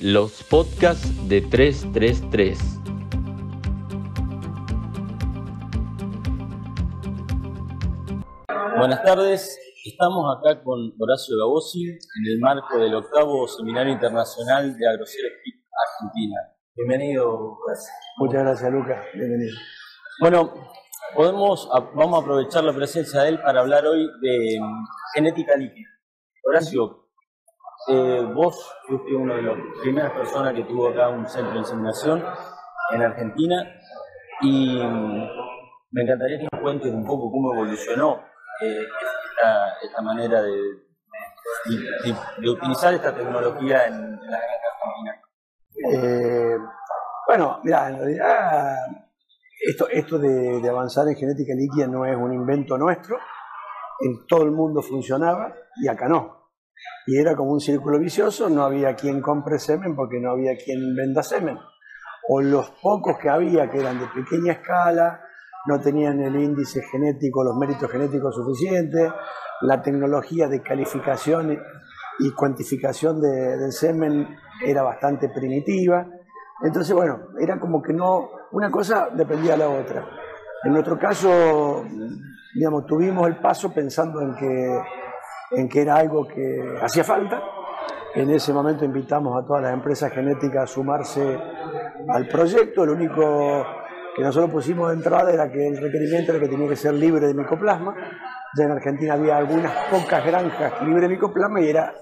Los 0.00 0.42
podcasts 0.42 1.28
de 1.28 1.40
333. 1.40 2.58
Buenas 8.76 9.04
tardes, 9.04 9.56
estamos 9.84 10.36
acá 10.36 10.60
con 10.64 10.92
Horacio 10.98 11.36
Gabosi 11.38 11.90
en 11.90 12.26
el 12.26 12.40
marco 12.40 12.76
del 12.76 12.92
octavo 12.96 13.46
Seminario 13.46 13.92
Internacional 13.92 14.76
de 14.76 14.88
Agroceres 14.88 15.32
Argentina. 15.92 16.40
Bienvenido, 16.74 17.56
Muchas 18.18 18.42
gracias, 18.42 18.72
Lucas. 18.72 19.00
Bienvenido. 19.14 19.56
Bueno, 20.20 20.54
podemos, 21.14 21.68
vamos 21.94 22.18
a 22.18 22.22
aprovechar 22.22 22.64
la 22.64 22.74
presencia 22.74 23.22
de 23.22 23.28
él 23.28 23.40
para 23.40 23.60
hablar 23.60 23.86
hoy 23.86 24.10
de 24.20 24.58
mm, 24.60 24.84
genética 25.14 25.56
líquida. 25.56 25.88
Horacio, 26.42 27.03
eh, 27.88 28.22
vos 28.34 28.72
fuiste 28.86 29.14
una 29.14 29.34
de 29.36 29.42
las 29.42 29.56
primeras 29.82 30.12
personas 30.12 30.54
que 30.54 30.64
tuvo 30.64 30.88
acá 30.88 31.08
un 31.08 31.26
centro 31.28 31.52
de 31.52 31.58
inseminación 31.58 32.24
en 32.92 33.02
Argentina 33.02 33.56
y 34.40 34.82
mm, 34.82 35.28
me 35.90 36.02
encantaría 36.02 36.38
que 36.38 36.48
nos 36.52 36.62
cuentes 36.62 36.92
un 36.92 37.04
poco 37.04 37.30
cómo 37.30 37.52
evolucionó 37.54 38.22
eh, 38.62 38.84
esta, 39.82 40.02
manera 40.02 40.42
de, 40.42 40.52
utilizar 42.48 42.94
esta 42.94 43.14
tecnología 43.14 43.86
en, 43.86 43.94
en 43.94 44.30
la 44.30 44.38
Argentina. 44.38 45.22
Eh, 45.90 46.58
bueno, 47.26 47.60
mira, 47.62 47.88
en 47.88 47.98
realidad 47.98 48.76
esto, 49.90 50.18
de, 50.18 50.68
avanzar 50.68 51.08
en 51.08 51.16
genética 51.16 51.54
líquida 51.54 51.86
no 51.86 52.04
es 52.04 52.16
un 52.16 52.32
invento 52.32 52.76
nuestro. 52.76 53.18
En 54.00 54.26
todo 54.26 54.42
el 54.42 54.50
mundo 54.50 54.82
funcionaba 54.82 55.54
y 55.76 55.88
acá 55.88 56.08
no. 56.08 56.43
Y 57.06 57.18
era 57.18 57.36
como 57.36 57.52
un 57.52 57.60
círculo 57.60 57.98
vicioso, 57.98 58.48
no 58.48 58.64
había 58.64 58.94
quien 58.94 59.20
compre 59.20 59.58
semen 59.58 59.94
porque 59.94 60.20
no 60.20 60.30
había 60.30 60.56
quien 60.56 60.94
venda 60.96 61.22
semen. 61.22 61.58
O 62.28 62.40
los 62.40 62.70
pocos 62.82 63.18
que 63.20 63.28
había, 63.28 63.70
que 63.70 63.78
eran 63.78 63.98
de 63.98 64.06
pequeña 64.06 64.52
escala, 64.52 65.20
no 65.66 65.80
tenían 65.80 66.20
el 66.20 66.36
índice 66.36 66.82
genético, 66.82 67.44
los 67.44 67.56
méritos 67.56 67.90
genéticos 67.90 68.34
suficientes, 68.34 69.10
la 69.62 69.82
tecnología 69.82 70.48
de 70.48 70.62
calificación 70.62 71.58
y 72.18 72.30
cuantificación 72.32 73.20
de, 73.20 73.56
del 73.56 73.72
semen 73.72 74.28
era 74.64 74.82
bastante 74.82 75.28
primitiva. 75.28 76.06
Entonces, 76.62 76.94
bueno, 76.94 77.28
era 77.40 77.58
como 77.58 77.82
que 77.82 77.92
no, 77.92 78.30
una 78.52 78.70
cosa 78.70 79.08
dependía 79.12 79.52
de 79.52 79.58
la 79.58 79.68
otra. 79.68 80.06
En 80.64 80.72
nuestro 80.72 80.98
caso, 80.98 81.84
digamos, 82.54 82.86
tuvimos 82.86 83.26
el 83.26 83.36
paso 83.36 83.72
pensando 83.72 84.20
en 84.20 84.34
que, 84.34 84.80
en 85.56 85.68
que 85.68 85.82
era 85.82 85.96
algo 85.96 86.26
que 86.26 86.78
hacía 86.82 87.04
falta. 87.04 87.42
En 88.14 88.30
ese 88.30 88.52
momento 88.52 88.84
invitamos 88.84 89.36
a 89.42 89.46
todas 89.46 89.62
las 89.62 89.72
empresas 89.72 90.12
genéticas 90.12 90.64
a 90.64 90.66
sumarse 90.66 91.38
al 92.08 92.28
proyecto. 92.28 92.86
Lo 92.86 92.92
único 92.92 93.66
que 94.16 94.22
nosotros 94.22 94.50
pusimos 94.50 94.88
de 94.88 94.94
entrada 94.94 95.32
era 95.32 95.50
que 95.50 95.66
el 95.66 95.76
requerimiento 95.76 96.32
era 96.32 96.40
que 96.40 96.48
tenía 96.48 96.68
que 96.68 96.76
ser 96.76 96.94
libre 96.94 97.26
de 97.26 97.34
micoplasma. 97.34 97.94
Ya 98.56 98.64
en 98.64 98.70
Argentina 98.70 99.14
había 99.14 99.36
algunas 99.36 99.72
pocas 99.90 100.24
granjas 100.24 100.80
libres 100.82 101.02
de 101.02 101.08
micoplasma 101.08 101.60
y 101.60 101.70
era 101.70 101.92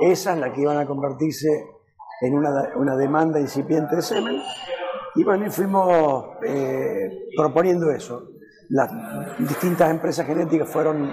esas 0.00 0.38
las 0.38 0.52
que 0.52 0.60
iban 0.60 0.78
a 0.78 0.86
convertirse 0.86 1.48
en 2.20 2.34
una, 2.34 2.50
una 2.76 2.96
demanda 2.96 3.40
incipiente 3.40 3.96
de 3.96 4.02
semen. 4.02 4.42
Y 5.14 5.24
bueno, 5.24 5.50
fuimos 5.50 6.36
eh, 6.46 7.28
proponiendo 7.36 7.90
eso. 7.90 8.28
Las 8.70 8.90
distintas 9.38 9.90
empresas 9.90 10.26
genéticas 10.26 10.68
fueron, 10.68 11.10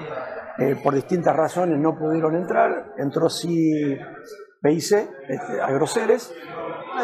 eh, 0.59 0.75
por 0.83 0.93
distintas 0.93 1.35
razones, 1.35 1.77
no 1.79 1.97
pudieron 1.97 2.35
entrar. 2.35 2.93
Entró 2.97 3.29
sí 3.29 3.97
PIC, 4.61 5.09
este, 5.27 5.61
Agroceres, 5.61 6.33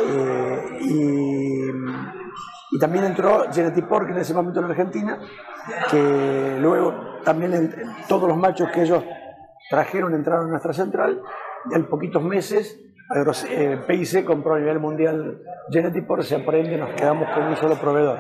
eh, 0.01 0.77
y, 0.81 2.79
también 2.79 3.05
entró 3.05 3.45
Genetipork 3.53 4.09
en 4.09 4.17
ese 4.17 4.33
momento 4.33 4.59
en 4.59 4.65
Argentina, 4.65 5.17
que 5.89 6.57
luego 6.59 7.21
también 7.23 7.73
todos 8.09 8.27
los 8.27 8.37
machos 8.37 8.69
que 8.71 8.81
ellos 8.81 9.01
trajeron 9.69 10.13
entraron 10.13 10.47
a 10.47 10.49
nuestra 10.49 10.73
central, 10.73 11.21
y 11.71 11.75
en 11.75 11.85
poquitos 11.87 12.21
meses 12.21 12.77
eh, 13.49 13.77
PIC 13.87 14.25
compró 14.25 14.55
a 14.55 14.59
nivel 14.59 14.79
mundial 14.79 15.39
Genetipor, 15.69 16.23
se 16.23 16.35
aprende, 16.35 16.77
nos 16.77 16.93
quedamos 16.95 17.29
con 17.33 17.43
un 17.43 17.55
solo 17.55 17.75
proveedor. 17.75 18.19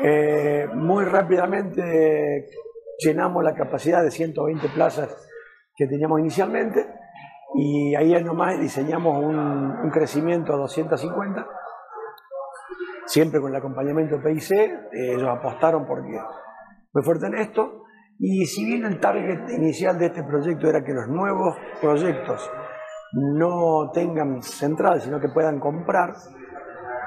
Eh, 0.00 0.66
muy 0.74 1.04
rápidamente 1.04 2.46
llenamos 2.98 3.44
la 3.44 3.54
capacidad 3.54 4.02
de 4.02 4.10
120 4.10 4.68
plazas 4.70 5.28
que 5.74 5.86
teníamos 5.86 6.20
inicialmente 6.20 6.86
y 7.54 7.94
ahí 7.94 8.12
nomás 8.22 8.60
diseñamos 8.60 9.16
un, 9.18 9.90
crecimiento 9.90 10.52
a 10.52 10.56
250, 10.56 11.46
siempre 13.06 13.40
con 13.40 13.50
el 13.50 13.56
acompañamiento 13.56 14.18
de 14.18 14.22
PIC, 14.22 14.50
ellos 14.92 15.28
apostaron 15.28 15.86
porque 15.86 16.18
fue 16.92 17.02
fuerte 17.02 17.26
en 17.26 17.36
esto, 17.36 17.84
y 18.18 18.44
si 18.44 18.66
bien 18.66 18.84
el 18.84 19.00
target 19.00 19.48
inicial 19.50 19.98
de 19.98 20.06
este 20.06 20.24
proyecto 20.24 20.68
era 20.68 20.84
que 20.84 20.92
los 20.92 21.08
nuevos 21.08 21.56
proyectos 21.80 22.50
no 23.14 23.90
tengan 23.92 24.42
central, 24.42 25.00
sino 25.00 25.18
que 25.18 25.28
puedan 25.28 25.58
comprar, 25.58 26.14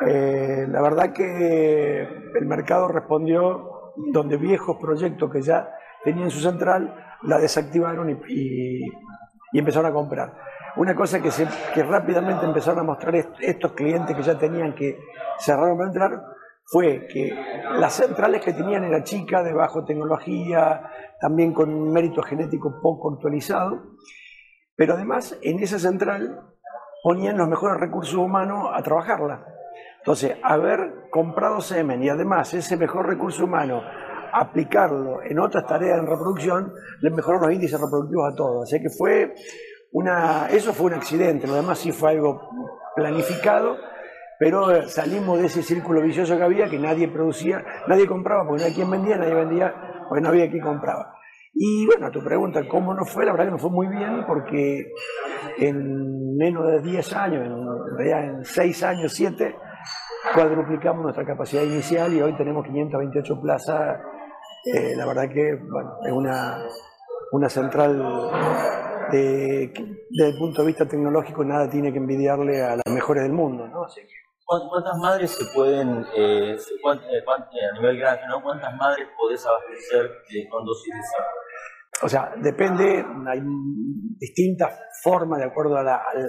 eh, 0.08 0.66
la 0.68 0.82
verdad 0.82 1.14
que 1.14 2.02
el 2.02 2.46
mercado 2.48 2.88
respondió 2.88 3.94
donde 4.12 4.38
viejos 4.38 4.78
proyectos 4.82 5.32
que 5.32 5.42
ya 5.42 5.70
tenían 6.04 6.30
su 6.30 6.40
central 6.40 6.94
la 7.24 7.38
desactivaron 7.38 8.10
y, 8.28 8.82
empezaron 9.54 9.92
a 9.92 9.94
comprar. 9.94 10.34
Una 10.78 10.96
cosa 10.96 11.22
que 11.22 11.84
rápidamente 11.84 12.46
empezaron 12.46 12.80
a 12.80 12.84
mostrar 12.84 13.16
est 13.16 13.30
estos 13.42 13.74
clientes 13.74 14.16
que 14.16 14.24
ya 14.24 14.38
tenían 14.38 14.74
que 14.74 14.98
cerraron 15.38 15.78
para 15.78 15.90
entrar 15.90 16.24
fue 16.66 17.06
que 17.08 17.36
las 17.78 17.94
centrales 17.94 18.42
que 18.42 18.54
tenían 18.54 18.86
era 18.86 19.04
chica, 19.04 19.44
de 19.44 19.52
bajo 19.52 19.84
tecnología, 19.84 20.90
también 21.20 21.54
con 21.54 21.92
mérito 21.92 22.22
genético 22.22 22.80
poco 22.82 23.14
actualizado, 23.14 23.98
pero 24.76 24.94
además 24.94 25.38
en 25.42 25.60
esa 25.60 25.78
central 25.78 26.40
ponían 27.04 27.38
los 27.38 27.50
mejores 27.50 27.78
recursos 27.78 28.16
humanos 28.16 28.70
a 28.74 28.82
trabajarla. 28.82 29.46
Entonces, 29.98 30.38
haber 30.42 31.10
comprado 31.12 31.62
semen 31.62 32.02
y 32.02 32.10
además 32.10 32.54
ese 32.54 32.78
mejor 32.78 33.08
recurso 33.08 33.44
humano 33.44 33.84
aplicarlo 34.34 35.22
en 35.24 35.40
otras 35.40 35.66
tareas 35.66 36.00
en 36.00 36.08
reproducción, 36.08 36.74
les 37.02 37.14
mejoró 37.14 37.40
los 37.40 37.52
índices 37.52 37.80
reproductivos 37.80 38.34
a 38.34 38.36
todos. 38.36 38.64
Así 38.64 38.82
que 38.82 38.90
fue 38.90 39.34
una, 39.92 40.48
eso 40.48 40.74
fue 40.74 40.88
un 40.88 40.94
accidente, 40.94 41.48
lo 41.48 41.56
demás 41.56 41.80
sí 41.80 41.92
fue 41.92 42.12
algo 42.12 42.50
planificado, 42.96 43.78
pero 44.40 44.88
salimos 44.88 45.40
de 45.40 45.46
ese 45.46 45.62
círculo 45.62 46.02
vicioso 46.02 46.36
que 46.38 46.44
había, 46.44 46.70
que 46.70 46.80
nadie 46.80 47.08
producía, 47.08 47.64
nadie 47.88 48.08
compraba 48.08 48.46
porque 48.48 48.62
no 48.62 48.66
había 48.66 48.76
quien 48.76 48.90
vendía, 48.90 49.18
nadie 49.18 49.36
vendía 49.36 49.74
porque 50.08 50.22
no 50.22 50.30
había 50.30 50.50
quien 50.50 50.64
compraba. 50.64 51.14
Y 51.54 51.86
bueno, 51.86 52.10
tu 52.12 52.24
pregunta, 52.24 52.62
¿cómo 52.68 52.94
no 52.94 53.06
fue? 53.06 53.26
La 53.26 53.34
verdad 53.34 53.46
que 53.46 53.52
no 53.52 53.58
fue 53.58 53.70
muy 53.70 53.88
bien 53.88 54.26
porque 54.26 54.86
en 55.58 56.38
menos 56.38 56.66
de 56.66 56.82
10 56.82 57.14
años, 57.14 57.46
en 57.46 57.98
realidad 57.98 58.24
en 58.24 58.46
6 58.46 58.84
años, 58.84 59.14
7, 59.14 59.56
cuadruplicamos 60.34 61.04
nuestra 61.04 61.26
capacidad 61.26 61.64
inicial 61.64 62.14
y 62.14 62.22
hoy 62.22 62.36
tenemos 62.38 62.66
528 62.66 63.42
plazas. 63.42 64.00
Eh, 64.66 64.96
la 64.96 65.06
verdad 65.06 65.30
que 65.30 65.56
bueno, 65.56 65.98
es 66.06 66.12
una, 66.12 66.64
una 67.32 67.50
central 67.50 67.98
de, 69.12 69.74
desde 70.10 70.32
el 70.32 70.38
punto 70.38 70.62
de 70.62 70.68
vista 70.68 70.88
tecnológico 70.88 71.44
nada 71.44 71.70
tiene 71.70 71.92
que 71.92 71.98
envidiarle 71.98 72.62
a 72.64 72.76
las 72.76 72.94
mejores 72.94 73.24
del 73.24 73.34
mundo. 73.34 73.68
¿no? 73.68 73.86
Así 73.86 74.02
que, 74.02 74.22
¿Cuántas 74.46 74.98
madres 74.98 75.32
se 75.32 75.46
pueden, 75.56 76.06
eh, 76.14 76.58
a 76.58 77.80
nivel 77.80 77.98
grande, 77.98 78.24
¿no? 78.28 78.44
cuántas 78.44 78.76
madres 78.76 79.08
podés 79.18 79.46
abastecer 79.46 80.12
eh, 80.30 80.50
con 80.50 80.66
dosis 80.66 80.94
de? 80.94 81.00
O 82.04 82.10
sea, 82.10 82.34
depende, 82.36 83.06
hay 83.28 83.42
distintas 84.20 84.78
formas 85.04 85.40
de 85.40 85.46
acuerdo 85.46 85.78
a 85.78 85.84
la... 85.84 85.96
Al, 85.96 86.28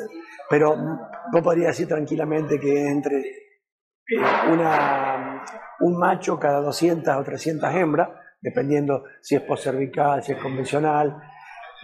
pero 0.48 0.76
no 0.76 1.42
podría 1.42 1.68
decir 1.68 1.88
tranquilamente 1.88 2.60
que 2.60 2.88
entre 2.88 3.18
eh, 3.18 4.20
una, 4.52 5.44
un 5.80 5.98
macho 5.98 6.38
cada 6.38 6.60
200 6.60 7.16
o 7.16 7.24
300 7.24 7.74
hembras, 7.74 8.08
dependiendo 8.42 9.04
si 9.20 9.36
es 9.36 9.42
cervical, 9.60 10.22
si 10.22 10.32
es 10.32 10.38
convencional. 10.38 11.16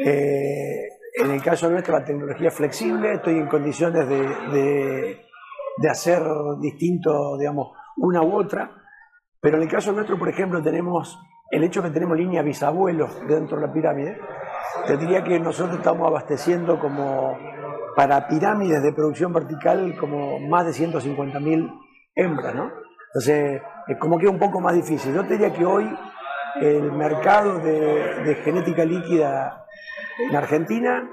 Eh, 0.04 0.88
en 1.22 1.30
el 1.30 1.42
caso 1.42 1.70
nuestro, 1.70 1.98
la 1.98 2.04
tecnología 2.04 2.48
es 2.48 2.54
flexible, 2.54 3.14
estoy 3.14 3.38
en 3.38 3.46
condiciones 3.46 4.08
de, 4.08 4.20
de, 4.52 5.20
de 5.78 5.88
hacer 5.88 6.22
distinto, 6.60 7.38
digamos, 7.38 7.68
una 7.96 8.22
u 8.22 8.34
otra. 8.34 8.70
Pero 9.40 9.56
en 9.56 9.62
el 9.62 9.68
caso 9.68 9.92
nuestro, 9.92 10.18
por 10.18 10.28
ejemplo, 10.28 10.62
tenemos 10.62 11.18
el 11.50 11.64
hecho 11.64 11.80
de 11.80 11.88
que 11.88 11.94
tenemos 11.94 12.16
línea 12.16 12.42
bisabuelos 12.42 13.26
dentro 13.26 13.58
de 13.58 13.66
la 13.66 13.72
pirámide, 13.72 14.18
te 14.86 14.96
diría 14.96 15.24
que 15.24 15.40
nosotros 15.40 15.78
estamos 15.78 16.06
abasteciendo 16.08 16.78
como 16.78 17.36
para 17.96 18.28
pirámides 18.28 18.82
de 18.82 18.92
producción 18.92 19.32
vertical 19.32 19.96
como 19.98 20.38
más 20.40 20.66
de 20.66 20.72
150.000 20.72 21.80
hembras, 22.14 22.54
¿no? 22.54 22.70
Entonces, 23.08 23.62
es 23.86 23.98
como 23.98 24.18
que 24.18 24.26
es 24.26 24.30
un 24.30 24.38
poco 24.38 24.60
más 24.60 24.74
difícil. 24.74 25.14
Yo 25.14 25.24
te 25.24 25.38
diría 25.38 25.52
que 25.52 25.64
hoy 25.64 25.88
el 26.60 26.92
mercado 26.92 27.58
de, 27.58 28.36
genética 28.44 28.84
líquida 28.84 29.66
en 30.28 30.36
Argentina 30.36 31.08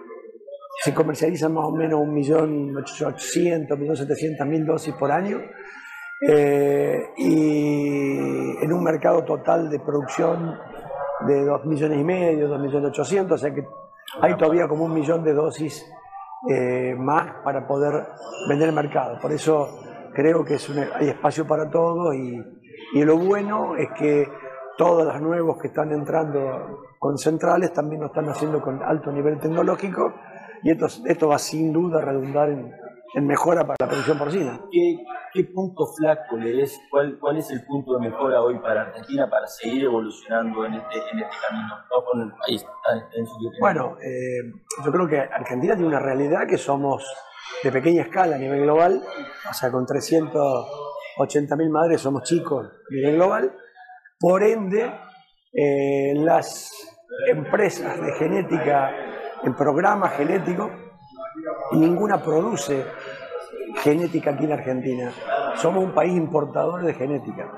se 0.84 0.94
comercializan 0.94 1.54
más 1.54 1.66
o 1.66 1.72
menos 1.72 2.02
1.800.000, 2.02 3.68
1.700.000 3.68 4.66
dosis 4.66 4.94
por 4.96 5.12
año. 5.12 5.42
Eh, 6.28 7.10
y 7.18 8.64
en 8.64 8.74
un 8.74 8.84
mercado 8.84 9.24
total 9.24 9.70
de 9.70 9.80
producción 9.80 10.58
de 11.28 11.46
2 11.46 11.66
millones 11.66 12.00
y 12.00 12.04
medio, 12.04 12.48
2 12.48 12.60
millones 12.60 12.90
800, 12.90 13.36
o 13.36 13.38
sea 13.38 13.54
que 13.54 13.66
hay 14.22 14.36
todavía 14.38 14.68
como 14.68 14.86
un 14.86 14.94
millón 14.94 15.24
de 15.24 15.34
dosis 15.34 15.86
eh, 16.50 16.96
más 16.98 17.44
para 17.44 17.68
poder 17.68 18.06
vender 18.48 18.70
el 18.70 18.76
mercado. 18.76 19.20
Por 19.20 19.32
eso 19.32 19.80
creo 20.14 20.46
que 20.46 20.56
es 20.56 20.70
hay 20.70 21.10
espacio 21.10 21.46
para 21.46 21.70
todo 21.70 22.14
y, 22.14 22.42
y 22.94 23.04
lo 23.04 23.18
bueno 23.18 23.76
es 23.76 23.90
que 23.98 24.28
todos 24.78 25.06
los 25.06 25.22
nuevos 25.22 25.58
que 25.62 25.68
están 25.68 25.92
entrando 25.92 26.86
con 27.00 27.18
centrales 27.18 27.74
también 27.74 28.02
lo 28.02 28.08
están 28.08 28.28
haciendo 28.30 28.62
con 28.62 28.82
alto 28.84 29.12
nivel 29.12 29.40
tecnológico 29.40 30.14
y 30.64 30.72
esto, 30.72 30.88
esto 31.06 31.28
va 31.28 31.38
sin 31.38 31.72
duda 31.72 32.00
a 32.00 32.02
redundar 32.02 32.50
en, 32.50 32.74
en 33.16 33.28
mejora 33.28 33.62
para 33.62 33.78
la 33.80 33.88
producción 33.88 34.18
porcina. 34.18 34.60
¿Qué, 34.72 34.98
qué 35.34 35.44
punto 35.46 35.86
flaco 35.98 36.38
le 36.38 36.64
es? 36.64 36.80
¿Cuál, 36.90 37.18
¿Cuál 37.20 37.38
es 37.38 37.50
el 37.52 37.64
punto 37.66 37.94
de 37.94 38.10
mejora 38.10 38.42
hoy 38.42 38.60
para 38.60 38.82
Argentina 38.82 39.30
para 39.30 39.48
seguir 39.48 39.86
evolucionando 39.86 40.66
en 40.66 40.74
este, 40.74 40.98
en 40.98 41.20
este 41.20 41.36
camino? 41.48 41.76
No 41.90 42.04
con 42.04 42.22
el 42.22 42.32
país 42.32 42.66
en 43.14 43.26
su 43.26 43.36
Bueno, 43.60 43.98
eh, 44.02 44.52
yo 44.84 44.92
creo 44.92 45.08
que 45.08 45.20
Argentina 45.20 45.76
tiene 45.76 45.88
una 45.88 46.00
realidad 46.00 46.48
que 46.48 46.58
somos 46.58 47.06
de 47.64 47.72
pequeña 47.72 48.02
escala 48.02 48.36
a 48.36 48.40
nivel 48.40 48.64
global, 48.64 49.02
o 49.50 49.54
sea, 49.54 49.72
con 49.72 49.86
380.000 49.86 51.70
madres 51.70 52.02
somos 52.02 52.24
chicos 52.24 52.66
a 52.68 52.94
nivel 52.94 53.16
global, 53.16 53.56
por 54.26 54.42
ende, 54.42 54.92
eh, 55.54 56.14
las 56.16 56.72
empresas 57.28 58.02
de 58.02 58.12
genética, 58.14 58.92
en 59.44 59.54
programas 59.54 60.14
genéticos, 60.14 60.72
ninguna 61.74 62.20
produce 62.24 62.86
genética 63.84 64.32
aquí 64.32 64.46
en 64.46 64.54
Argentina. 64.54 65.12
Somos 65.58 65.84
un 65.84 65.94
país 65.94 66.18
importador 66.18 66.84
de 66.84 66.96
genética. 66.96 67.52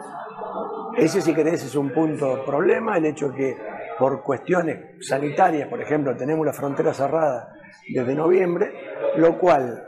Ese, 0.97 1.21
si 1.21 1.33
querés, 1.33 1.63
es 1.63 1.75
un 1.75 1.93
punto 1.93 2.43
problema, 2.45 2.97
el 2.97 3.05
hecho 3.05 3.31
que 3.31 3.55
por 3.97 4.21
cuestiones 4.21 5.07
sanitarias, 5.07 5.69
por 5.69 5.81
ejemplo, 5.81 6.17
tenemos 6.17 6.45
la 6.45 6.51
frontera 6.51 6.93
cerrada 6.93 7.53
desde 7.87 8.13
noviembre, 8.13 8.73
lo 9.15 9.39
cual, 9.39 9.87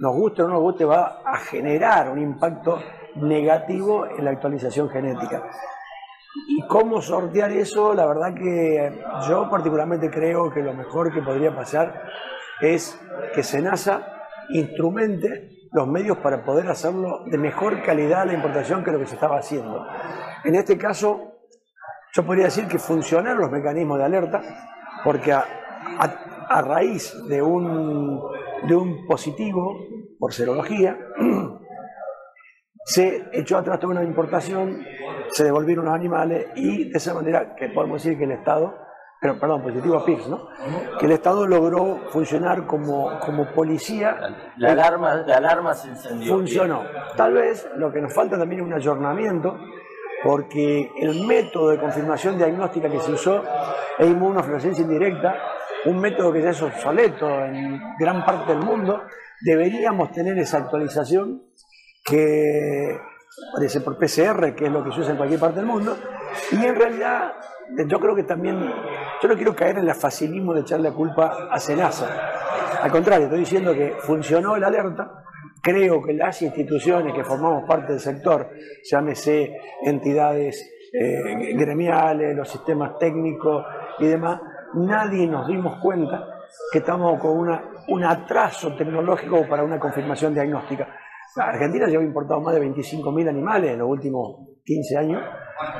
nos 0.00 0.14
guste 0.14 0.42
o 0.42 0.48
no 0.48 0.54
nos 0.54 0.62
guste, 0.62 0.86
va 0.86 1.20
a 1.22 1.36
generar 1.36 2.08
un 2.08 2.18
impacto 2.18 2.78
negativo 3.16 4.06
en 4.06 4.24
la 4.24 4.30
actualización 4.30 4.88
genética. 4.88 5.42
¿Y 6.48 6.66
cómo 6.66 7.00
sortear 7.00 7.52
eso? 7.52 7.94
La 7.94 8.06
verdad 8.06 8.34
que 8.34 9.02
yo 9.28 9.48
particularmente 9.48 10.10
creo 10.10 10.50
que 10.50 10.60
lo 10.60 10.74
mejor 10.74 11.12
que 11.12 11.22
podría 11.22 11.54
pasar 11.54 12.02
es 12.60 13.00
que 13.34 13.42
SENASA 13.42 14.06
instrumente 14.50 15.50
los 15.72 15.88
medios 15.88 16.18
para 16.18 16.44
poder 16.44 16.68
hacerlo 16.68 17.24
de 17.26 17.38
mejor 17.38 17.82
calidad 17.82 18.26
la 18.26 18.34
importación 18.34 18.84
que 18.84 18.92
lo 18.92 18.98
que 18.98 19.06
se 19.06 19.14
estaba 19.14 19.38
haciendo. 19.38 19.86
En 20.44 20.54
este 20.54 20.78
caso, 20.78 21.32
yo 22.14 22.24
podría 22.24 22.44
decir 22.44 22.68
que 22.68 22.78
funcionaron 22.78 23.40
los 23.40 23.50
mecanismos 23.50 23.98
de 23.98 24.04
alerta, 24.04 24.40
porque 25.02 25.32
a, 25.32 26.62
raíz 26.62 27.12
de 27.28 27.42
un, 27.42 28.20
de 28.68 28.76
un 28.76 29.06
positivo 29.06 29.76
por 30.18 30.32
serología, 30.32 30.96
se 32.84 33.24
echó 33.32 33.58
atrás 33.58 33.80
toda 33.80 33.94
una 33.94 34.04
importación, 34.04 34.84
se 35.30 35.44
devolvieron 35.44 35.86
los 35.86 35.94
animales 35.94 36.46
y 36.54 36.90
de 36.90 36.98
esa 36.98 37.14
manera 37.14 37.54
que 37.54 37.68
podemos 37.68 38.02
decir 38.02 38.18
que 38.18 38.24
el 38.24 38.32
Estado, 38.32 38.74
pero 39.20 39.38
perdón, 39.38 39.62
positivo 39.62 39.96
a 39.96 40.04
PIX, 40.04 40.28
¿no? 40.28 40.48
Que 40.98 41.06
el 41.06 41.12
Estado 41.12 41.46
logró 41.46 42.00
funcionar 42.10 42.66
como, 42.66 43.18
como 43.20 43.46
policía. 43.52 44.18
La, 44.56 44.72
alarma, 44.72 45.14
la 45.26 45.36
alarma 45.36 45.74
se 45.74 45.88
encendió. 45.88 46.34
Funcionó. 46.34 46.82
Tal 47.16 47.32
vez 47.32 47.68
lo 47.76 47.92
que 47.92 48.00
nos 48.00 48.12
falta 48.12 48.38
también 48.38 48.60
es 48.60 48.66
un 48.66 48.74
ayornamiento, 48.74 49.58
porque 50.22 50.90
el 51.00 51.26
método 51.26 51.70
de 51.70 51.78
confirmación 51.78 52.36
diagnóstica 52.36 52.90
que 52.90 53.00
se 53.00 53.12
usó 53.12 53.42
es 53.98 54.06
inmunofluorescencia 54.06 54.82
indirecta, 54.82 55.36
un 55.86 56.00
método 56.00 56.32
que 56.32 56.42
ya 56.42 56.50
es 56.50 56.62
obsoleto 56.62 57.28
en 57.44 57.80
gran 57.98 58.24
parte 58.24 58.52
del 58.52 58.62
mundo, 58.62 59.02
deberíamos 59.40 60.10
tener 60.12 60.38
esa 60.38 60.58
actualización 60.58 61.42
que 62.04 62.98
parece 63.54 63.80
por 63.80 63.98
PCR, 63.98 64.54
que 64.54 64.66
es 64.66 64.72
lo 64.72 64.84
que 64.84 64.92
se 64.92 65.00
usa 65.00 65.12
en 65.12 65.16
cualquier 65.16 65.40
parte 65.40 65.56
del 65.56 65.66
mundo, 65.66 65.96
y 66.52 66.64
en 66.64 66.74
realidad 66.74 67.32
yo 67.86 67.98
creo 67.98 68.14
que 68.14 68.24
también, 68.24 68.60
yo 69.22 69.28
no 69.28 69.34
quiero 69.34 69.54
caer 69.54 69.78
en 69.78 69.88
el 69.88 69.94
facilismo 69.94 70.54
de 70.54 70.60
echarle 70.60 70.90
la 70.90 70.94
culpa 70.94 71.48
a 71.50 71.58
Senasa, 71.58 72.34
al 72.82 72.90
contrario, 72.90 73.24
estoy 73.24 73.40
diciendo 73.40 73.72
que 73.72 73.94
funcionó 74.00 74.56
la 74.56 74.66
alerta, 74.66 75.24
creo 75.62 76.02
que 76.02 76.12
las 76.12 76.42
instituciones 76.42 77.14
que 77.14 77.24
formamos 77.24 77.64
parte 77.66 77.92
del 77.92 78.00
sector, 78.00 78.50
llámese 78.82 79.56
entidades 79.82 80.70
eh, 80.92 81.54
gremiales, 81.56 82.36
los 82.36 82.48
sistemas 82.48 82.98
técnicos 82.98 83.64
y 83.98 84.06
demás, 84.06 84.40
nadie 84.74 85.26
nos 85.26 85.46
dimos 85.46 85.80
cuenta 85.80 86.26
que 86.70 86.78
estamos 86.78 87.18
con 87.20 87.38
una, 87.38 87.64
un 87.88 88.04
atraso 88.04 88.74
tecnológico 88.76 89.48
para 89.48 89.64
una 89.64 89.78
confirmación 89.78 90.34
diagnóstica. 90.34 90.86
Argentina 91.36 91.86
lleva 91.86 92.02
importado 92.02 92.40
más 92.40 92.54
de 92.54 92.62
25.000 92.62 93.28
animales 93.28 93.72
en 93.72 93.78
los 93.78 93.88
últimos 93.88 94.38
15 94.64 94.96
años 94.96 95.22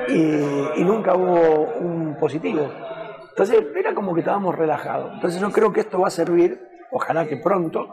y, 0.08 0.82
nunca 0.84 1.14
hubo 1.14 1.74
un 1.78 2.16
positivo. 2.18 2.68
Entonces 3.30 3.64
era 3.76 3.94
como 3.94 4.14
que 4.14 4.20
estábamos 4.20 4.54
relajados. 4.54 5.12
Entonces 5.14 5.40
yo 5.40 5.50
creo 5.50 5.72
que 5.72 5.80
esto 5.80 6.00
va 6.00 6.08
a 6.08 6.10
servir, 6.10 6.60
ojalá 6.92 7.26
que 7.26 7.36
pronto, 7.36 7.86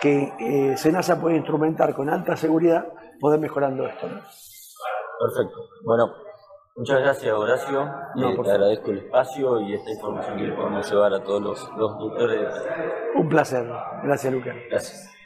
que 0.00 0.32
eh, 0.38 0.76
Senasa 0.76 1.20
pueda 1.20 1.36
instrumentar 1.36 1.94
con 1.94 2.08
alta 2.08 2.36
seguridad 2.36 2.86
poder 3.20 3.40
mejorando 3.40 3.86
esto. 3.86 4.06
Perfecto. 4.06 5.68
Bueno, 5.84 6.12
muchas 6.76 7.00
gracias 7.00 7.32
Horacio. 7.32 7.82
Eh, 8.16 8.36
te 8.42 8.50
agradezco 8.50 8.90
el 8.90 8.98
espacio 8.98 9.60
y 9.60 9.74
esta 9.74 9.90
información 9.90 10.36
que 10.38 10.52
podemos 10.52 10.90
llevar 10.90 11.14
a 11.14 11.22
todos 11.22 11.42
los, 11.42 11.70
los 11.76 11.98
doctores. 11.98 12.48
Un 13.14 13.28
placer. 13.28 13.66
Gracias 14.02 14.32
Lucas. 14.32 14.56
Gracias. 14.70 15.17